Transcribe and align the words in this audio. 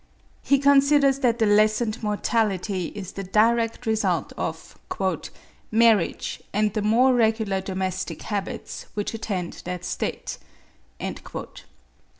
He 0.41 0.57
considers 0.57 1.19
that 1.19 1.37
the 1.37 1.45
lessened 1.45 2.01
mortality 2.01 2.87
is 2.95 3.11
the 3.11 3.23
direct 3.23 3.85
result 3.85 4.33
of 4.35 4.75
"marriage, 5.69 6.41
and 6.51 6.73
the 6.73 6.81
more 6.81 7.13
regular 7.13 7.61
domestic 7.61 8.23
habits 8.23 8.87
which 8.95 9.13
attend 9.13 9.61
that 9.65 9.85
state." 9.85 10.39